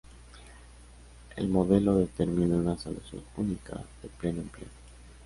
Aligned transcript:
El 1.35 1.47
modelo 1.49 1.95
determina 1.95 2.55
una 2.55 2.75
solución 2.75 3.21
única 3.37 3.79
de 4.01 4.09
pleno 4.09 4.41
empleo. 4.41 4.69